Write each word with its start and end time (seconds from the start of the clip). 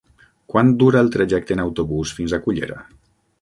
Quant 0.53 0.71
dura 0.83 1.03
el 1.05 1.11
trajecte 1.17 1.55
en 1.57 1.61
autobús 1.65 2.15
fins 2.21 2.35
a 2.35 2.41
Cullera? 2.47 2.81